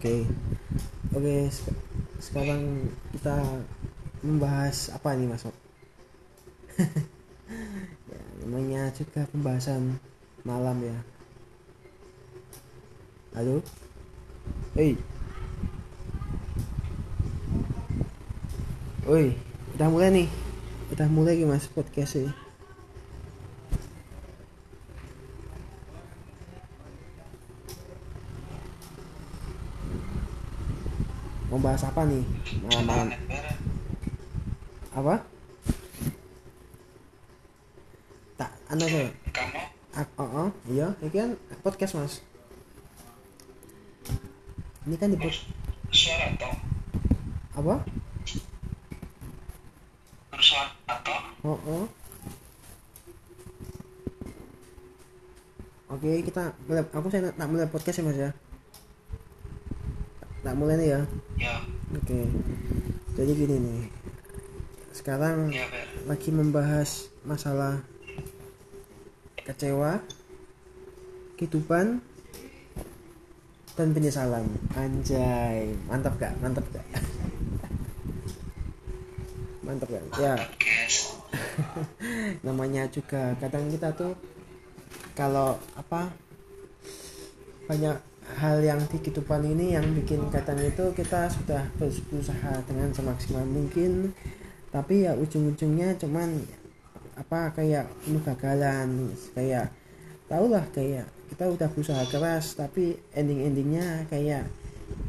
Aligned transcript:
Oke. 0.00 0.24
Oke, 1.12 1.52
sek- 1.52 1.76
sekarang 2.24 2.88
kita 3.12 3.36
membahas 4.24 4.88
apa 4.96 5.12
nih 5.12 5.28
Mas? 5.28 5.44
Ya, 8.08 8.22
namanya 8.40 8.88
juga 8.96 9.28
pembahasan 9.28 10.00
malam 10.40 10.80
ya. 10.80 10.96
Halo? 13.36 13.60
Hei. 14.72 14.96
Oi, 19.04 19.36
udah 19.76 19.88
mulai 19.92 20.08
nih. 20.16 20.28
Udah 20.96 21.12
mulai 21.12 21.36
nih 21.36 21.44
Mas 21.44 21.68
podcast 21.68 22.16
bahas 31.70 31.86
apa 31.86 32.02
nih 32.02 32.26
malam-malam? 32.66 33.14
Apa? 34.90 35.22
Tak, 38.34 38.50
anu 38.74 38.90
saya. 38.90 39.06
kamu 39.30 39.62
oh, 40.18 40.30
oh, 40.34 40.48
iya, 40.66 40.90
ini 40.98 41.14
kan 41.14 41.30
podcast 41.62 41.94
mas. 41.94 42.14
Ini 44.82 44.98
kan 44.98 45.14
di 45.14 45.18
pod- 45.22 45.46
suara 45.94 46.34
toh 46.42 46.54
apa? 47.54 47.74
bersuara 50.34 50.94
toh 51.06 51.22
Oh, 51.46 51.58
oh. 51.70 51.86
Oke, 55.94 56.18
kita 56.26 56.50
mulai. 56.66 56.82
Aku 56.90 57.06
saya 57.06 57.30
tak 57.30 57.46
mulai 57.46 57.70
podcast 57.70 58.02
ya 58.02 58.10
mas 58.10 58.18
ya. 58.18 58.34
Tak 60.50 60.58
mulai 60.58 60.82
nih 60.82 60.98
ya. 60.98 61.00
ya 61.38 61.54
Oke. 61.94 62.26
Jadi 63.14 63.32
gini 63.38 63.56
nih. 63.62 63.86
Sekarang 64.90 65.46
ya 65.54 65.62
lagi 66.10 66.34
membahas 66.34 67.06
masalah 67.22 67.78
kecewa, 69.46 70.02
kehidupan, 71.38 72.02
dan 73.78 73.94
penyesalan. 73.94 74.50
Anjay, 74.74 75.70
mantap 75.86 76.18
gak? 76.18 76.34
Mantap 76.42 76.66
gak? 76.74 76.82
mantap 79.70 79.86
gak? 79.86 80.02
Ya, 80.18 80.34
namanya 82.50 82.90
juga 82.90 83.38
kadang 83.38 83.70
kita 83.70 83.94
tuh 83.94 84.18
kalau 85.14 85.62
apa 85.78 86.10
banyak 87.70 88.09
hal 88.40 88.64
yang 88.64 88.80
di 88.88 88.96
kehidupan 88.96 89.44
ini 89.44 89.76
yang 89.76 89.84
bikin 89.92 90.32
kadang 90.32 90.56
itu 90.64 90.88
kita 90.96 91.28
sudah 91.28 91.68
berusaha 91.76 92.64
dengan 92.64 92.88
semaksimal 92.96 93.44
mungkin. 93.44 94.16
Tapi 94.72 95.04
ya 95.04 95.12
ujung-ujungnya 95.12 96.00
cuman 96.00 96.40
apa 97.20 97.52
kayak 97.52 97.84
penuh 98.00 98.22
gagalan 98.24 99.12
kayak 99.36 99.68
tau 100.24 100.48
lah 100.48 100.64
kayak 100.72 101.04
kita 101.28 101.44
udah 101.52 101.68
berusaha 101.68 102.02
keras 102.08 102.56
tapi 102.56 102.96
ending-endingnya 103.12 104.08
kayak 104.08 104.48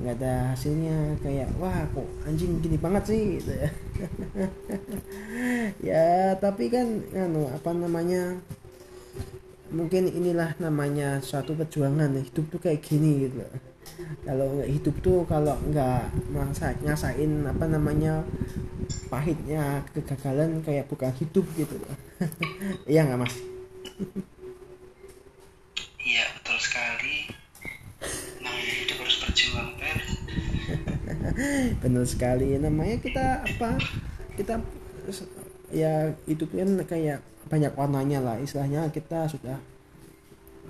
nggak 0.01 0.17
ada 0.19 0.51
hasilnya 0.51 1.15
kayak 1.23 1.47
wah 1.55 1.87
kok 1.93 2.09
anjing 2.27 2.59
gini 2.59 2.75
banget 2.75 3.03
sih 3.07 3.21
gitu 3.39 3.51
ya. 3.55 3.69
Ya 5.93 6.35
tapi 6.37 6.69
kan 6.69 7.01
anu 7.13 7.49
apa 7.49 7.71
namanya 7.73 8.37
mungkin 9.71 10.11
inilah 10.11 10.55
namanya 10.59 11.23
suatu 11.23 11.55
perjuangan 11.55 12.11
hidup 12.19 12.45
tuh 12.51 12.59
kayak 12.59 12.83
gini 12.83 13.27
gitu 13.27 13.43
kalau 14.21 14.45
nggak 14.59 14.69
hidup 14.69 14.95
tuh 15.01 15.19
kalau 15.25 15.57
nggak 15.71 16.11
masa 16.29 16.75
ngasain 16.83 17.31
apa 17.47 17.65
namanya 17.65 18.21
pahitnya 19.09 19.81
kegagalan 19.91 20.61
kayak 20.61 20.87
bukan 20.87 21.11
hidup 21.17 21.45
gitu 21.55 21.75
loh. 21.79 21.95
Iya 22.91 23.07
nggak 23.07 23.19
mas? 23.19 23.35
Iya 26.01 26.23
betul 26.37 26.57
sekali. 26.61 27.17
Namanya 28.41 28.73
hidup 28.85 28.97
harus 29.01 29.17
berjuang 29.25 29.69
Ber. 29.79 29.99
benar 31.81 32.05
sekali. 32.05 32.47
Namanya 32.61 32.95
kita 33.01 33.25
apa? 33.41 33.69
Kita 34.37 34.61
ya 35.73 36.13
hidup 36.29 36.51
kan 36.53 36.77
kayak 36.85 37.19
banyak 37.51 37.75
warnanya 37.75 38.23
lah. 38.23 38.35
Istilahnya 38.39 38.87
kita 38.95 39.27
sudah 39.27 39.59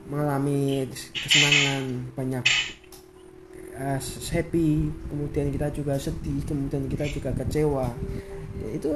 mengalami 0.09 0.89
kesenangan 1.13 2.09
banyak 2.17 2.43
eh, 3.77 3.99
happy 4.33 4.89
kemudian 5.13 5.53
kita 5.53 5.69
juga 5.69 5.93
sedih 6.01 6.41
kemudian 6.41 6.89
kita 6.89 7.05
juga 7.13 7.29
kecewa. 7.37 7.93
Ya, 8.57 8.67
itu 8.73 8.91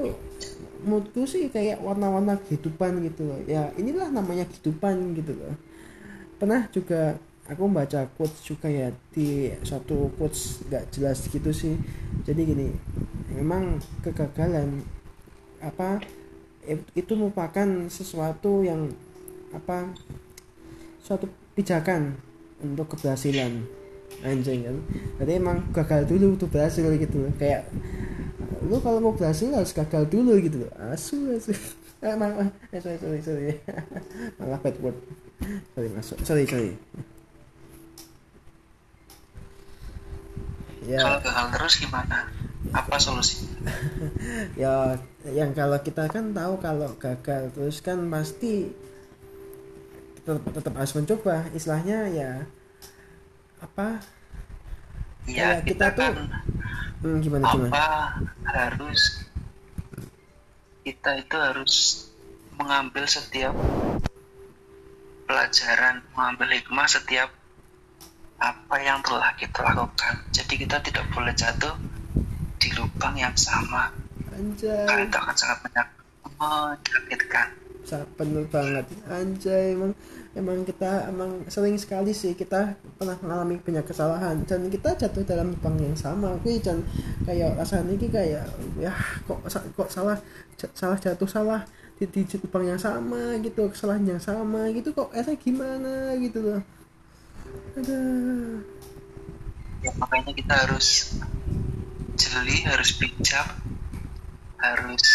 menurutku 0.81 1.29
sih 1.29 1.49
kayak 1.53 1.81
warna-warna 1.85 2.41
kehidupan 2.49 3.05
gitu 3.05 3.29
loh. 3.29 3.39
Ya 3.45 3.69
inilah 3.77 4.09
namanya 4.09 4.49
kehidupan 4.49 5.13
gitu 5.13 5.37
loh. 5.37 5.53
Pernah 6.41 6.65
juga 6.73 7.21
aku 7.45 7.69
baca 7.69 8.09
quotes 8.17 8.41
juga 8.41 8.65
ya 8.65 8.89
di 9.13 9.53
suatu 9.61 10.09
quotes 10.17 10.65
gak 10.67 10.89
jelas 10.89 11.21
gitu 11.29 11.53
sih. 11.53 11.77
Jadi 12.25 12.41
gini 12.41 12.67
memang 13.33 13.77
kegagalan 14.01 14.81
apa 15.61 16.01
itu 16.97 17.13
merupakan 17.13 17.67
sesuatu 17.87 18.65
yang 18.65 18.89
apa 19.53 19.93
suatu 20.99 21.29
pijakan 21.53 22.17
untuk 22.59 22.97
keberhasilan. 22.97 23.63
Anjing 24.23 24.63
kan? 24.63 24.77
Jadi 25.21 25.31
emang 25.37 25.57
gagal 25.75 26.07
dulu 26.07 26.39
untuk 26.39 26.49
berhasil 26.49 26.85
gitu 26.97 27.25
loh. 27.25 27.33
Kayak 27.37 27.69
lu 28.65 28.81
kalau 28.81 28.97
mau 28.97 29.13
berhasil 29.13 29.49
harus 29.53 29.75
gagal 29.75 30.09
dulu 30.09 30.39
gitu 30.41 30.65
loh. 30.65 30.71
Asu 30.89 31.29
asu 31.35 31.53
eh, 32.05 32.15
malah 32.15 32.49
eh, 32.73 32.79
sorry 32.81 32.97
sorry 32.97 33.19
sorry. 33.21 33.45
Malah 34.39 34.59
bad 34.61 34.77
word 34.81 34.97
sorry 35.73 35.89
masuk. 35.93 36.17
Sorry 36.25 36.45
sorry. 36.47 36.73
Ya. 40.85 41.01
Kalau 41.01 41.19
gagal 41.21 41.45
terus 41.57 41.73
gimana 41.81 42.29
apa 42.75 42.99
solusinya 42.99 43.71
ya 44.61 44.99
yang 45.31 45.55
kalau 45.55 45.79
kita 45.79 46.11
kan 46.11 46.35
tahu 46.35 46.59
kalau 46.59 46.91
gagal 46.99 47.47
terus 47.55 47.79
kan 47.79 48.03
pasti 48.11 48.67
tetap, 50.19 50.41
tetap 50.51 50.73
harus 50.73 50.93
mencoba. 50.93 51.45
Istilahnya 51.53 52.09
ya 52.09 52.31
apa? 53.61 54.01
Ya 55.29 55.61
Kayak 55.61 55.61
kita, 55.63 55.85
kita 55.87 55.87
tuh- 55.87 56.01
kan 56.01 56.13
hmm, 57.01 57.17
gimana 57.21 57.43
gimana? 57.47 57.69
apa 57.69 57.87
harus 58.45 59.01
kita 60.81 61.17
itu 61.17 61.35
harus 61.37 61.73
mengambil 62.57 63.05
setiap 63.05 63.53
pelajaran 65.25 66.01
mengambil 66.13 66.53
hikmah 66.53 66.85
setiap 66.85 67.29
apa 68.35 68.75
yang 68.77 69.01
telah 69.01 69.33
kita 69.33 69.61
lakukan. 69.61 70.13
Jadi 70.29 70.53
kita 70.57 70.77
tidak 70.81 71.05
boleh 71.09 71.33
jatuh 71.33 71.73
di 72.65 72.73
lubang 72.73 73.13
yang 73.13 73.35
sama. 73.37 73.93
Karena 74.25 74.41
anjay 74.41 75.05
itu 75.05 75.17
akan 75.21 75.35
sangat 75.37 75.57
banyak 75.69 75.87
menyakitkan. 76.41 77.47
Sangat 77.85 78.09
penuh 78.17 78.45
banget. 78.49 78.85
Anjay 79.05 79.77
emang 79.77 79.93
emang 80.33 80.65
kita 80.65 81.05
emang 81.13 81.45
sering 81.45 81.77
sekali 81.77 82.09
sih 82.09 82.33
kita 82.33 82.73
pernah 82.97 83.13
mengalami 83.21 83.61
banyak 83.61 83.85
kesalahan. 83.85 84.41
Dan 84.49 84.73
kita 84.73 84.97
jatuh 84.97 85.21
dalam 85.21 85.53
lubang 85.53 85.77
yang 85.77 85.93
sama 85.93 86.33
gue 86.41 86.57
dan 86.57 86.81
kayak 87.29 87.53
rasanya 87.53 87.93
ini 87.93 88.07
kayak 88.09 88.49
ya 88.81 88.93
kok 89.29 89.45
kok 89.77 89.89
salah 89.93 90.17
salah 90.73 90.97
jatuh 90.97 91.29
salah 91.29 91.61
di, 92.01 92.09
di 92.09 92.35
lubang 92.41 92.65
yang 92.65 92.81
sama 92.81 93.37
gitu 93.45 93.69
kesalahan 93.69 94.17
yang 94.17 94.21
sama 94.23 94.73
gitu 94.73 94.89
kok 94.89 95.13
rasanya 95.13 95.37
gimana 95.37 95.93
gitu 96.17 96.41
loh. 96.41 96.61
Ada. 97.77 98.01
Ya, 99.85 99.93
makanya 100.01 100.33
kita 100.33 100.53
harus 100.65 101.13
jeli 102.15 102.63
harus 102.63 102.95
bijak 102.95 103.47
harus 104.59 105.05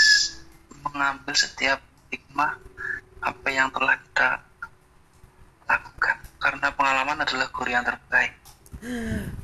mengambil 0.84 1.34
setiap 1.34 1.80
hikmah 2.12 2.56
apa 3.20 3.48
yang 3.52 3.68
telah 3.72 3.96
kita 3.98 4.30
lakukan. 5.68 6.16
Karena 6.40 6.66
pengalaman 6.72 7.18
adalah 7.20 7.48
guru 7.52 7.70
yang 7.72 7.84
terbaik. 7.84 8.32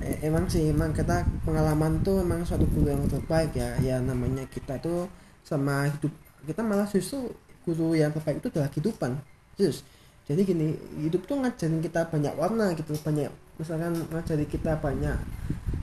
E- 0.00 0.20
emang 0.25 0.49
sih 0.49 0.73
emang 0.73 0.97
kita 0.97 1.29
pengalaman 1.44 2.00
tuh 2.00 2.25
emang 2.25 2.47
suatu 2.47 2.64
guru 2.70 2.93
yang 2.93 3.05
terbaik 3.08 3.53
ya. 3.53 3.76
Ya 3.82 3.97
namanya 4.00 4.49
kita 4.49 4.81
tuh 4.81 5.11
sama 5.44 5.91
hidup 5.91 6.12
kita 6.47 6.62
malah 6.62 6.88
justru 6.88 7.35
guru 7.67 7.99
yang 7.99 8.14
terbaik 8.14 8.41
itu 8.41 8.49
adalah 8.55 8.70
kehidupan. 8.73 9.11
Terus 9.58 9.85
jadi 10.26 10.43
gini 10.43 10.75
hidup 11.06 11.23
tuh 11.26 11.38
ngajarin 11.38 11.79
kita 11.79 12.11
banyak 12.11 12.35
warna 12.35 12.75
gitu 12.75 12.99
banyak 12.99 13.31
misalkan 13.56 13.94
ngajarin 14.11 14.49
kita 14.50 14.75
banyak 14.76 15.17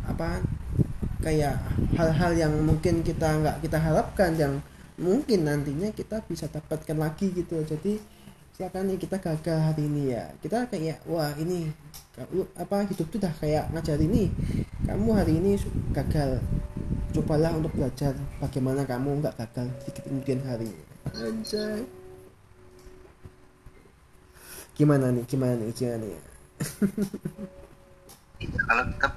apa 0.04 0.44
kayak 1.24 1.56
hal-hal 1.96 2.32
yang 2.36 2.54
mungkin 2.60 3.00
kita 3.00 3.40
nggak 3.40 3.64
kita 3.64 3.80
harapkan 3.80 4.36
yang 4.36 4.60
mungkin 5.00 5.48
nantinya 5.48 5.90
kita 5.96 6.20
bisa 6.28 6.52
dapatkan 6.52 7.00
lagi 7.00 7.32
gitu. 7.32 7.64
Jadi 7.64 7.98
silakan 8.54 8.92
nih 8.92 9.00
kita 9.00 9.18
gagal 9.24 9.58
hari 9.58 9.88
ini 9.88 10.12
ya. 10.12 10.28
Kita 10.44 10.68
kayak 10.68 11.08
wah 11.08 11.32
ini 11.40 11.72
lu 12.36 12.46
apa 12.60 12.86
hidup 12.86 13.08
tuh 13.10 13.24
dah 13.24 13.32
kayak 13.40 13.72
ngajar 13.72 13.98
ini. 14.04 14.28
Kamu 14.84 15.16
hari 15.16 15.40
ini 15.40 15.56
gagal. 15.96 16.44
Cobalah 17.14 17.54
untuk 17.54 17.78
belajar 17.78 18.18
bagaimana 18.42 18.84
kamu 18.90 19.22
nggak 19.22 19.38
gagal 19.38 19.70
di 19.86 19.90
kemudian 20.02 20.42
hari. 20.44 20.74
Aja 21.14 21.80
gimana 24.74 25.14
nih? 25.14 25.22
Gimana 25.30 25.54
nih? 25.62 25.70
Gimana 25.78 26.02
nih? 26.02 26.18
Ya, 28.42 28.60
kalau 28.66 28.84
kita 28.90 29.08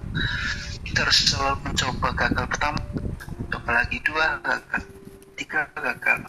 kita 0.96 1.12
harus 1.12 1.28
selalu 1.28 1.56
mencoba 1.60 2.08
gagal 2.16 2.46
pertama. 2.56 2.81
Coba 3.52 3.69
lagi 3.84 4.00
dua 4.00 4.40
gagal 4.40 4.81
tiga 5.37 5.69
gagal 5.76 6.25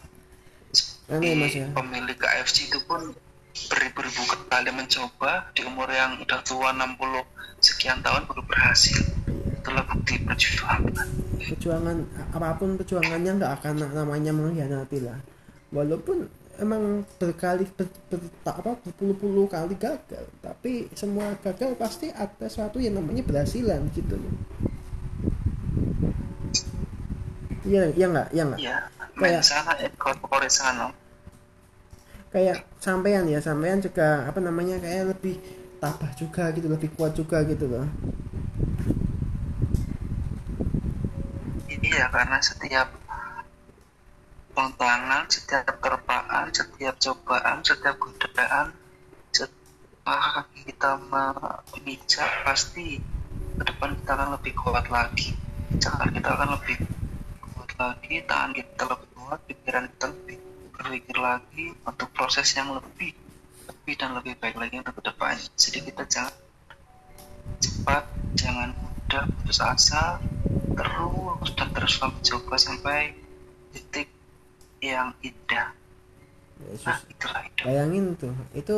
Aneh, 1.07 1.39
mas, 1.39 1.55
ya? 1.55 1.71
pemilik 1.71 2.19
KFC 2.19 2.67
itu 2.67 2.83
pun 2.83 3.15
beribu-ribu 3.71 4.27
kali 4.51 4.67
mencoba. 4.75 5.55
Di 5.55 5.63
umur 5.63 5.87
yang 5.87 6.19
udah 6.19 6.43
tua 6.43 6.75
60 6.75 6.99
sekian 7.63 8.03
tahun 8.03 8.27
baru 8.27 8.43
berhasil. 8.43 9.07
Itulah 9.55 9.87
bukti 9.87 10.19
perjuangan. 10.27 11.07
Perjuangan 11.39 11.97
apa 12.35 12.59
pun 12.59 12.75
perjuangannya 12.75 13.39
nggak 13.39 13.53
akan 13.63 13.87
namanya 13.95 14.35
mengkhianati 14.35 14.99
lah. 14.99 15.15
Walaupun 15.71 16.27
emang 16.57 17.05
berkali 17.21 17.65
ber, 17.73 17.87
ber, 18.09 18.19
apa 18.45 18.77
berpuluh-puluh 18.81 19.45
kali 19.49 19.75
gagal. 19.77 20.25
Tapi 20.41 20.91
semua 20.97 21.33
gagal 21.41 21.77
pasti 21.77 22.09
ada 22.13 22.45
sesuatu 22.45 22.77
yang 22.77 22.97
namanya 22.97 23.23
berhasilan 23.25 23.89
gitu 23.93 24.17
loh. 24.17 24.35
Iya 27.67 27.91
iya 27.93 28.05
nggak? 28.07 28.27
Iya 28.31 28.43
nggak? 28.47 28.59
Iya 28.61 28.77
kayak 29.17 29.41
sana 29.41 29.73
sana 30.47 30.93
kayak 32.29 32.61
sampean 32.77 33.25
ya 33.25 33.41
sampean 33.41 33.81
juga 33.81 34.29
apa 34.29 34.37
namanya 34.37 34.77
kayak 34.77 35.17
lebih 35.17 35.41
tabah 35.81 36.11
juga 36.13 36.53
gitu 36.53 36.69
lebih 36.69 36.93
kuat 36.93 37.17
juga 37.17 37.41
gitu 37.49 37.65
loh. 37.65 37.87
Iya 41.67 42.11
karena 42.13 42.37
setiap 42.43 42.87
tantangan 44.57 45.29
setiap 45.29 45.77
terpaan 45.77 46.49
setiap 46.49 46.97
cobaan 46.97 47.61
setiap 47.61 47.95
godaan 48.01 48.73
setelah 49.29 50.49
kita 50.57 50.97
memijak 50.97 52.29
pasti 52.41 52.97
ke 53.57 53.63
depan 53.65 53.93
kita 54.01 54.11
akan 54.17 54.29
lebih 54.33 54.53
kuat 54.57 54.89
lagi. 54.89 55.37
Jangan 55.77 56.09
kita 56.09 56.29
akan 56.33 56.49
lebih 56.57 56.77
lagi 57.77 58.25
tangan 58.25 58.51
kita 58.57 58.83
lebih 58.89 59.09
kuat 59.13 59.39
pikiran 59.45 59.85
kita 59.85 60.05
lebih 60.09 60.37
berpikir 60.73 61.17
lagi 61.21 61.65
untuk 61.85 62.09
proses 62.09 62.49
yang 62.57 62.73
lebih 62.73 63.13
lebih 63.69 63.93
dan 63.93 64.17
lebih 64.17 64.33
baik 64.41 64.57
lagi 64.57 64.81
untuk 64.81 64.97
ke 64.97 65.03
depannya 65.05 65.45
jadi 65.53 65.79
kita 65.85 66.03
jangan 66.09 66.35
cepat 67.61 68.03
jangan 68.33 68.73
mudah 68.73 69.29
putus 69.29 69.61
asa 69.61 70.17
terus 70.73 71.49
dan 71.53 71.69
terus 71.69 72.01
mencoba 72.01 72.55
sampai 72.57 73.13
titik 73.77 74.09
yang 74.81 75.13
indah. 75.25 75.73
Yesus. 76.57 76.89
nah 76.89 76.97
itulah 77.05 77.41
itu. 77.45 77.61
bayangin 77.69 78.05
tuh 78.17 78.33
itu 78.57 78.77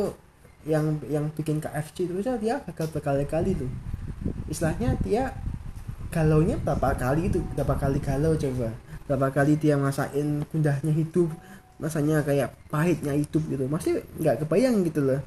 yang 0.68 1.00
yang 1.08 1.32
bikin 1.32 1.64
KFC 1.64 2.04
itu 2.04 2.20
dia 2.20 2.60
gagal 2.60 2.92
berkali-kali 2.92 3.56
tuh. 3.56 3.70
Istilahnya 4.52 5.00
dia 5.00 5.32
galaunya 6.12 6.60
berapa 6.60 6.92
kali 6.92 7.32
itu 7.32 7.40
berapa 7.56 7.80
kali 7.80 7.98
galau 8.04 8.36
coba. 8.36 8.68
Berapa 9.08 9.32
kali 9.32 9.56
dia 9.56 9.80
masakin 9.80 10.44
kundahnya 10.52 10.92
hidup 10.92 11.32
rasanya 11.80 12.20
kayak 12.20 12.52
pahitnya 12.68 13.16
hidup 13.16 13.40
gitu. 13.48 13.64
Masih 13.64 14.04
nggak 14.20 14.44
kebayang 14.44 14.84
gitu 14.84 15.00
loh. 15.00 15.20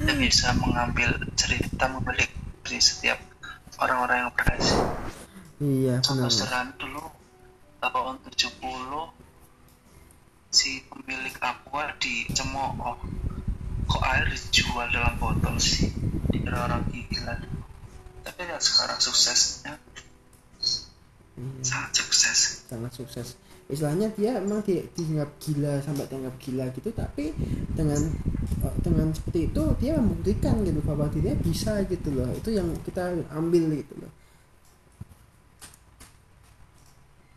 Kita 0.00 0.12
bisa 0.16 0.56
mengambil 0.56 1.12
cerita 1.36 1.84
membelik 1.92 2.32
dari 2.64 2.80
setiap 2.80 3.20
orang-orang 3.80 4.16
yang 4.26 4.32
berhasil. 4.32 4.80
Iya 5.56 5.94
benar. 6.04 6.28
seran 6.28 6.68
dulu 6.76 7.00
tahun 7.80 8.20
70 8.28 8.60
si 10.52 10.84
pemilik 10.88 11.36
aqua 11.40 11.96
dicemooh. 11.96 13.00
Kok 13.86 14.02
air 14.02 14.26
dijual 14.34 14.90
dalam 14.90 15.14
botol 15.16 15.56
sih? 15.62 15.88
Dikira 16.28 16.66
orang 16.66 16.84
gila. 16.90 17.38
Tapi 18.26 18.40
ya 18.44 18.58
sekarang 18.58 18.98
suksesnya. 18.98 19.78
Hmm. 21.36 21.60
sangat 21.60 21.92
sukses. 22.00 22.64
Sangat 22.64 22.92
sukses 22.96 23.36
istilahnya 23.66 24.06
dia 24.14 24.38
emang 24.38 24.62
di, 24.62 24.78
dianggap 24.94 25.30
gila 25.42 25.82
sampai 25.82 26.06
dianggap 26.06 26.34
gila 26.38 26.64
gitu 26.70 26.90
tapi 26.94 27.34
dengan 27.74 27.98
eh, 28.62 28.74
dengan 28.78 29.10
seperti 29.10 29.50
itu 29.50 29.62
dia 29.82 29.98
membuktikan 29.98 30.62
gitu 30.62 30.78
bahwa 30.86 31.10
dia 31.10 31.34
bisa 31.34 31.82
gitu 31.90 32.14
loh. 32.14 32.30
Itu 32.30 32.54
yang 32.54 32.70
kita 32.86 33.10
ambil 33.34 33.74
gitu 33.74 33.94
loh. 33.98 34.12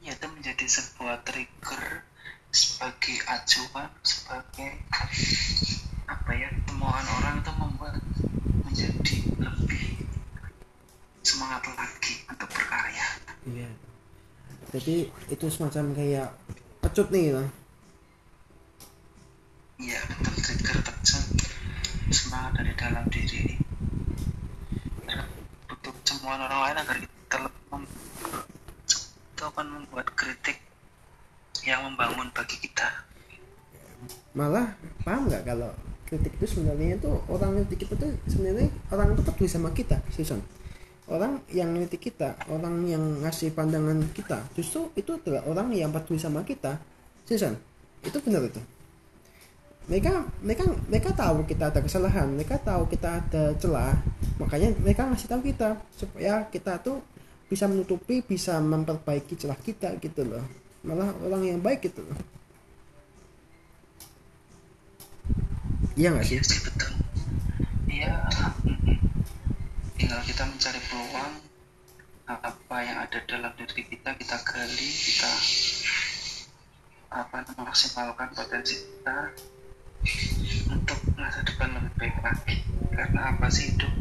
Ya 0.06 0.14
itu 0.14 0.28
menjadi 0.30 0.66
sebuah 0.70 1.26
trigger 1.26 2.06
sebagai 2.54 3.18
acuan 3.26 3.90
sebagai 4.06 4.86
apa 6.10 6.32
ya 6.34 6.50
temuan 6.66 7.06
orang 7.22 7.42
itu 7.42 7.52
membuat 7.58 7.98
menjadi 8.70 9.18
lebih 9.34 10.06
semangat 11.26 11.66
lagi 11.74 12.22
untuk 12.30 12.50
berkarya. 12.54 13.06
Iya 13.50 13.89
jadi 14.70 15.10
itu 15.34 15.46
semacam 15.50 15.98
kayak 15.98 16.30
pecut 16.80 17.08
nih 17.10 17.34
lah 17.34 17.48
iya 19.80 20.00
betul 20.08 20.36
trigger 20.44 20.78
pecut. 20.84 21.26
Semangat 22.10 22.58
dari 22.58 22.74
dalam 22.74 23.06
diri 23.14 23.58
butuh 25.70 25.94
temuan 26.02 26.42
orang 26.42 26.60
lain 26.66 26.78
agar 26.82 26.98
kita 27.00 27.38
lebih 27.46 27.86
itu 29.40 29.44
akan 29.48 29.66
membuat 29.72 30.08
kritik 30.18 30.58
yang 31.64 31.86
membangun 31.86 32.28
bagi 32.36 32.58
kita. 32.60 33.06
Malah 34.36 34.76
paham 35.06 35.32
nggak 35.32 35.48
kalau 35.48 35.72
kritik 36.10 36.34
itu 36.42 36.46
sebenarnya 36.58 36.98
itu 36.98 37.12
orang 37.30 37.62
kritik 37.64 37.86
itu 37.86 37.94
tuh 37.94 38.12
sebenarnya 38.26 38.68
orang 38.90 39.14
itu 39.14 39.22
peduli 39.22 39.48
sama 39.48 39.70
kita 39.72 40.02
season 40.10 40.42
orang 41.10 41.42
yang 41.50 41.74
kritik 41.74 42.14
kita 42.14 42.38
orang 42.54 42.86
yang 42.86 43.02
ngasih 43.26 43.50
pandangan 43.52 43.98
kita 44.14 44.46
justru 44.54 44.94
itu 44.94 45.18
adalah 45.18 45.42
orang 45.50 45.74
yang 45.74 45.90
peduli 45.90 46.22
sama 46.22 46.46
kita. 46.46 46.78
Season 47.26 47.58
itu 48.06 48.18
benar 48.22 48.46
itu. 48.46 48.62
Mereka 49.90 50.14
mereka 50.46 50.64
mereka 50.86 51.10
tahu 51.18 51.44
kita 51.50 51.74
ada 51.74 51.82
kesalahan 51.82 52.30
mereka 52.30 52.62
tahu 52.62 52.86
kita 52.86 53.26
ada 53.26 53.44
celah 53.58 53.98
makanya 54.38 54.70
mereka 54.80 55.10
ngasih 55.10 55.28
tahu 55.28 55.42
kita 55.42 55.68
supaya 55.98 56.46
kita 56.54 56.78
tuh 56.80 57.02
bisa 57.50 57.66
menutupi 57.66 58.22
bisa 58.22 58.62
memperbaiki 58.62 59.34
celah 59.34 59.58
kita 59.58 59.98
gitu 59.98 60.22
loh. 60.30 60.46
Malah 60.86 61.10
orang 61.26 61.42
yang 61.42 61.60
baik 61.60 61.90
gitu 61.90 62.06
loh. 62.06 62.18
Iya 65.98 66.14
nggak 66.16 66.26
sih? 66.30 66.38
Iya 66.38 66.44
sih 66.46 66.60
betul. 66.70 66.92
Iya 67.90 68.14
tinggal 70.00 70.22
kita 70.24 70.48
mencari 70.48 70.80
peluang 70.88 71.34
apa 72.30 72.78
yang 72.86 72.98
ada 73.04 73.20
dalam 73.28 73.52
diri 73.60 73.84
kita 73.84 74.16
kita 74.16 74.38
gali 74.48 74.90
kita 74.90 75.32
apa 77.10 77.42
memaksimalkan 77.58 78.30
potensi 78.38 78.86
kita 78.86 79.34
untuk 80.70 81.00
masa 81.18 81.42
depan 81.44 81.74
lebih 81.76 81.94
baik 81.98 82.16
lagi. 82.22 82.56
Karena 82.94 83.34
apa 83.34 83.48
sih 83.50 83.74
hidup? 83.74 83.94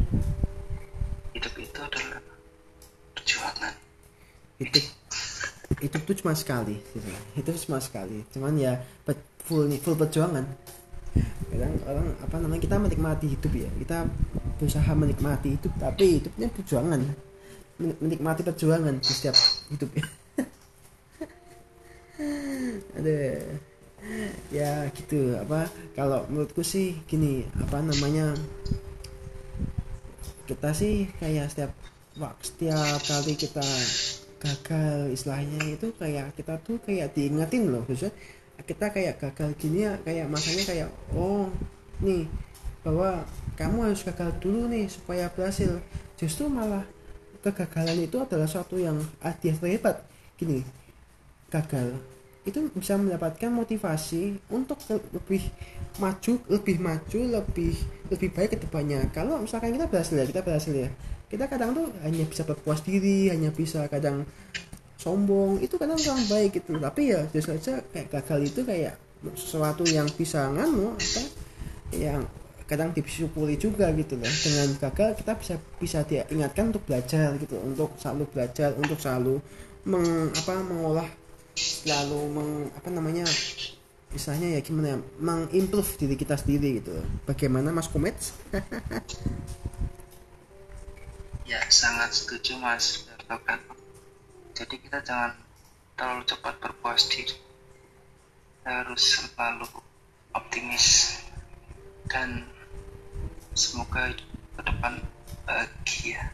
Hidup 1.35 1.53
itu 1.57 1.79
adalah 1.81 2.21
perjuangan. 3.17 3.73
Itu 4.61 4.79
itu 5.79 5.95
tuh 5.95 6.15
cuma 6.19 6.33
sekali 6.35 6.75
gitu. 6.91 7.07
itu 7.39 7.49
cuma 7.67 7.79
sekali. 7.81 8.23
Cuman 8.29 8.53
ya 8.59 8.77
full 9.43 9.65
full 9.81 9.97
perjuangan. 9.97 10.45
Kadang 11.49 11.73
orang 11.89 12.07
apa 12.21 12.35
namanya 12.37 12.61
kita 12.61 12.75
menikmati 12.77 13.25
hidup 13.33 13.53
ya. 13.57 13.69
Kita 13.73 13.97
berusaha 14.59 14.91
menikmati 14.91 15.55
hidup 15.55 15.73
tapi 15.79 16.19
hidupnya 16.19 16.51
perjuangan. 16.51 17.01
Menikmati 17.79 18.41
perjuangan 18.43 18.99
di 18.99 19.07
setiap 19.07 19.35
hidup. 19.71 19.89
Ya 19.95 20.05
ada 22.99 23.17
ya 24.49 24.71
gitu 24.95 25.35
apa 25.39 25.67
kalau 25.95 26.25
menurutku 26.27 26.63
sih 26.63 26.99
gini 27.07 27.45
apa 27.59 27.83
namanya 27.83 28.35
kita 30.49 30.73
sih 30.73 31.07
kayak 31.21 31.51
setiap 31.51 31.71
waktu 32.17 32.43
setiap 32.43 32.99
kali 33.05 33.33
kita 33.37 33.67
gagal 34.39 35.13
istilahnya 35.13 35.61
itu 35.77 35.91
kayak 35.99 36.33
kita 36.33 36.57
tuh 36.63 36.79
kayak 36.81 37.11
diingetin 37.13 37.69
loh 37.69 37.83
khususnya 37.85 38.15
kita 38.63 38.91
kayak 38.91 39.19
gagal 39.19 39.51
gini 39.59 39.87
ya 39.87 39.93
kayak 40.03 40.27
masanya 40.31 40.63
kayak 40.67 40.89
oh 41.15 41.51
nih 42.03 42.25
bahwa 42.81 43.23
kamu 43.59 43.91
harus 43.91 44.07
gagal 44.07 44.31
dulu 44.39 44.71
nih 44.71 44.87
supaya 44.87 45.27
berhasil. 45.27 45.83
Justru 46.15 46.47
malah 46.47 46.87
kegagalan 47.43 47.99
itu 47.99 48.15
adalah 48.23 48.47
suatu 48.47 48.79
yang 48.79 48.95
hadiah 49.19 49.59
terhebat. 49.59 49.99
Gini 50.39 50.63
gagal 51.51 51.99
itu 52.47 52.71
bisa 52.71 52.95
mendapatkan 52.95 53.51
motivasi 53.51 54.39
untuk 54.49 54.79
lebih 54.89 55.43
maju 55.99 56.33
lebih 56.47 56.77
maju 56.79 57.19
lebih 57.19 57.75
lebih 58.07 58.29
baik 58.31 58.55
ke 58.55 58.57
depannya. 58.63 59.03
Kalau 59.11 59.43
misalkan 59.43 59.75
kita 59.75 59.91
berhasil 59.91 60.15
ya 60.15 60.25
kita 60.25 60.41
berhasil 60.41 60.73
ya. 60.73 60.89
Kita 61.29 61.45
kadang 61.45 61.77
tuh 61.77 61.93
hanya 62.01 62.25
bisa 62.25 62.41
berpuas 62.41 62.81
diri 62.81 63.29
hanya 63.29 63.53
bisa 63.53 63.85
kadang 63.91 64.25
sombong. 64.97 65.59
Itu 65.61 65.75
kadang 65.77 65.99
kurang 65.99 66.25
baik 66.25 66.63
gitu. 66.63 66.79
Tapi 66.79 67.11
ya 67.11 67.27
justru 67.29 67.59
saja 67.59 67.83
kayak 67.91 68.07
gagal 68.07 68.39
itu 68.49 68.61
kayak 68.63 68.95
sesuatu 69.35 69.83
yang 69.83 70.07
bisa 70.15 70.47
nganu 70.47 70.95
apa 70.95 71.21
yang 71.91 72.23
kadang 72.69 72.93
disyukuri 72.93 73.57
juga 73.57 73.89
gitu 73.97 74.13
loh. 74.13 74.29
Dengan 74.29 74.69
gagal 74.77 75.17
kita 75.17 75.33
bisa 75.33 75.55
bisa 75.81 75.99
diingatkan 76.05 76.69
untuk 76.69 76.85
belajar 76.85 77.33
gitu 77.41 77.57
untuk 77.57 77.97
selalu 77.97 78.23
belajar 78.29 78.69
untuk 78.77 79.01
selalu 79.01 79.41
meng, 79.89 80.29
apa 80.29 80.53
mengolah 80.61 81.09
selalu 81.57 82.19
meng, 82.29 82.51
apa 82.77 82.89
namanya 82.93 83.25
misalnya 84.13 84.57
ya 84.57 84.59
gimana 84.61 84.93
ya 84.93 84.97
mengimprove 85.17 85.89
diri 85.97 86.13
kita 86.13 86.37
sendiri 86.37 86.85
gitu. 86.85 86.93
Bagaimana 87.25 87.73
mas 87.73 87.89
komet? 87.89 88.15
Ya 91.49 91.57
sangat 91.73 92.13
setuju 92.13 92.61
mas. 92.61 93.09
Kan 93.25 93.57
jadi 94.53 94.75
kita 94.77 95.01
jangan 95.01 95.33
terlalu 95.97 96.21
cepat 96.29 96.61
berpuas 96.61 97.09
diri. 97.09 97.33
Harus 98.61 99.17
selalu 99.17 99.65
optimis. 100.37 101.17
Dan 102.05 102.45
semoga 103.59 104.07
ke 104.55 104.61
depan 104.63 105.03
bahagia. 105.43 106.31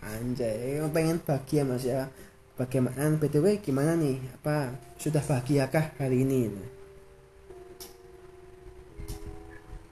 Anjay 0.00 0.80
pengen 0.88 1.20
bahagia 1.20 1.62
mas 1.68 1.84
ya. 1.84 2.08
Bagaimana 2.56 3.12
btw 3.20 3.60
gimana 3.60 3.92
nih? 4.00 4.16
Apa 4.40 4.72
sudah 4.96 5.20
bahagiakah 5.20 5.92
hari 6.00 6.24
ini? 6.24 6.48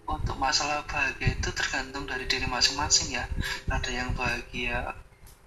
Untuk 0.08 0.36
masalah 0.40 0.80
bahagia 0.88 1.36
itu 1.36 1.50
tergantung 1.52 2.08
dari 2.08 2.24
diri 2.24 2.48
masing-masing 2.48 3.20
ya. 3.20 3.24
Ada 3.68 3.90
yang 3.92 4.14
bahagia 4.16 4.96